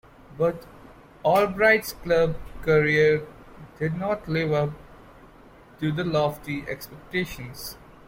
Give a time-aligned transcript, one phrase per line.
[0.35, 0.65] But
[1.21, 3.23] Albright's club career
[3.77, 4.71] did not live up
[5.79, 7.77] to the lofty expectations.